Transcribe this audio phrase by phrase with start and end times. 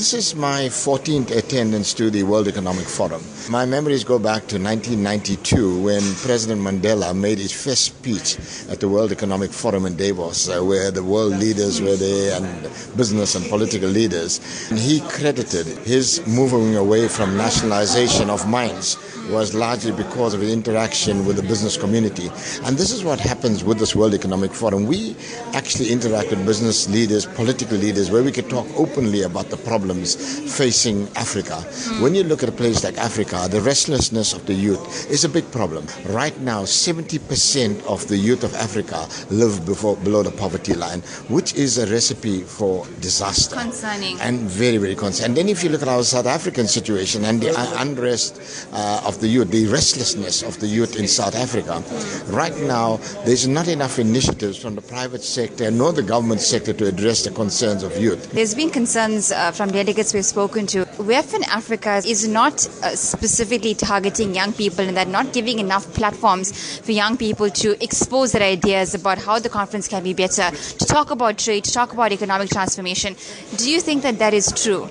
[0.00, 3.22] This is my 14th attendance to the World Economic Forum.
[3.50, 8.38] My memories go back to 1992 when President Mandela made his first speech
[8.70, 12.62] at the World Economic Forum in Davos, uh, where the world leaders were there and
[12.96, 14.40] business and political leaders.
[14.70, 18.96] And he credited his moving away from nationalization of mines
[19.30, 22.28] was largely because of his interaction with the business community.
[22.64, 24.86] And this is what happens with this World Economic Forum.
[24.86, 25.14] We
[25.52, 29.56] actually interact with business leaders, political leaders, where we can talk openly about the
[29.90, 31.58] problems facing Africa.
[31.58, 32.02] Mm.
[32.02, 35.28] When you look at a place like Africa, the restlessness of the youth is a
[35.28, 35.86] big problem.
[36.06, 41.54] Right now, 70% of the youth of Africa live before, below the poverty line, which
[41.54, 43.56] is a recipe for disaster.
[43.56, 44.20] Concerning.
[44.20, 45.30] And very, very concerning.
[45.30, 49.20] And then if you look at our South African situation and the unrest uh, of
[49.20, 51.82] the youth, the restlessness of the youth in South Africa.
[52.32, 56.86] Right now, there's not enough initiatives from the private sector nor the government sector to
[56.86, 58.30] address the concerns of youth.
[58.32, 60.84] There's been concerns uh, from delegates we've spoken to.
[61.10, 65.86] WEF in Africa is not uh, specifically targeting young people and they're not giving enough
[65.94, 70.50] platforms for young people to expose their ideas about how the conference can be better,
[70.80, 73.16] to talk about trade, to talk about economic transformation.
[73.56, 74.88] Do you think that that is true?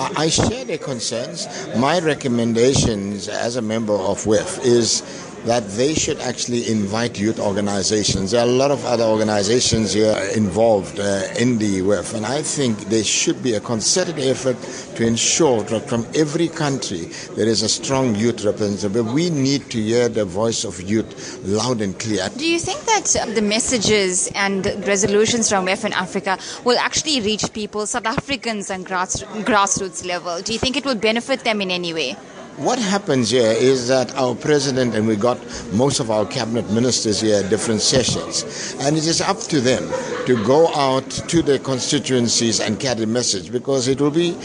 [0.00, 1.48] I share their concerns.
[1.76, 5.02] My recommendations as a member of WEF is
[5.44, 8.30] that they should actually invite youth organizations.
[8.32, 12.42] There are a lot of other organizations here involved uh, in the WEF, and I
[12.42, 14.56] think there should be a concerted effort
[14.96, 18.92] to ensure that from every country there is a strong youth representative.
[18.94, 22.28] But We need to hear the voice of youth loud and clear.
[22.36, 27.52] Do you think that the messages and resolutions from WEF in Africa will actually reach
[27.52, 30.40] people, South Africans, and grass, grassroots level?
[30.42, 32.16] Do you think it will benefit them in any way?
[32.58, 35.38] What happens here is that our president and we got
[35.72, 39.88] most of our cabinet ministers here at different sessions, and it is up to them
[40.26, 44.36] to go out to their constituencies and carry message because it will be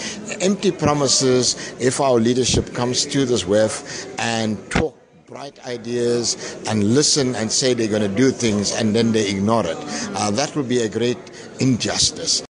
[0.41, 7.33] empty promises if our leadership comes to this WEF and talk bright ideas and listen
[7.35, 9.77] and say they're going to do things and then they ignore it.
[10.13, 11.17] Uh, that would be a great
[11.59, 12.41] injustice.